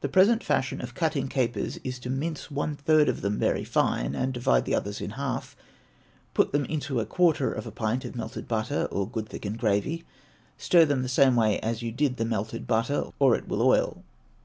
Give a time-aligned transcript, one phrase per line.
[0.00, 4.12] The present fashion of cutting capers is to mince one third of them very fine,
[4.12, 5.54] and divide the others in half;
[6.34, 10.02] put them into a quarter of a pint of melted butter, or good thickened gravy;
[10.58, 14.02] stir them the same way as you did the melted butter, or it will oil.